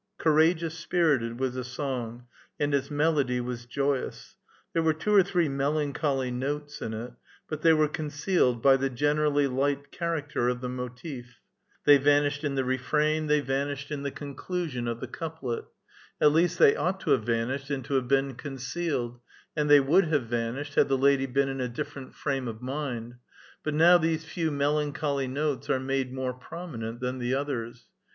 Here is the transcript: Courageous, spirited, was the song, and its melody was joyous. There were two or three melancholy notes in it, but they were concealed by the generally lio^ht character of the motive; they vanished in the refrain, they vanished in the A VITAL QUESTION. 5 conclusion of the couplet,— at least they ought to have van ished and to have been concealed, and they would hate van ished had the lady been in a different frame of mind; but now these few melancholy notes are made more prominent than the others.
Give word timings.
Courageous, 0.17 0.79
spirited, 0.79 1.39
was 1.39 1.53
the 1.53 1.63
song, 1.63 2.25
and 2.59 2.73
its 2.73 2.89
melody 2.89 3.39
was 3.39 3.67
joyous. 3.67 4.35
There 4.73 4.81
were 4.81 4.95
two 4.95 5.13
or 5.13 5.21
three 5.21 5.47
melancholy 5.47 6.31
notes 6.31 6.81
in 6.81 6.95
it, 6.95 7.13
but 7.47 7.61
they 7.61 7.73
were 7.73 7.87
concealed 7.87 8.63
by 8.63 8.77
the 8.77 8.89
generally 8.89 9.45
lio^ht 9.45 9.91
character 9.91 10.49
of 10.49 10.59
the 10.59 10.69
motive; 10.69 11.37
they 11.85 11.97
vanished 11.97 12.43
in 12.43 12.55
the 12.55 12.63
refrain, 12.65 13.27
they 13.27 13.41
vanished 13.41 13.91
in 13.91 14.01
the 14.01 14.09
A 14.09 14.11
VITAL 14.11 14.33
QUESTION. 14.33 14.37
5 14.37 14.37
conclusion 14.47 14.87
of 14.87 14.99
the 15.01 15.07
couplet,— 15.07 15.65
at 16.19 16.31
least 16.31 16.57
they 16.57 16.75
ought 16.75 16.99
to 17.01 17.11
have 17.11 17.23
van 17.23 17.49
ished 17.49 17.69
and 17.69 17.85
to 17.85 17.93
have 17.93 18.07
been 18.07 18.33
concealed, 18.33 19.19
and 19.55 19.69
they 19.69 19.79
would 19.79 20.05
hate 20.05 20.23
van 20.23 20.55
ished 20.55 20.73
had 20.73 20.87
the 20.89 20.97
lady 20.97 21.27
been 21.27 21.47
in 21.47 21.61
a 21.61 21.69
different 21.69 22.15
frame 22.15 22.47
of 22.47 22.59
mind; 22.59 23.17
but 23.61 23.75
now 23.75 23.99
these 23.99 24.25
few 24.25 24.49
melancholy 24.49 25.27
notes 25.27 25.69
are 25.69 25.79
made 25.79 26.11
more 26.11 26.33
prominent 26.33 26.99
than 27.01 27.19
the 27.19 27.35
others. 27.35 27.85